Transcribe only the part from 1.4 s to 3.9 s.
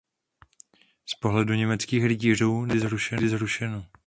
německých rytířů nebylo nikdy zrušeno.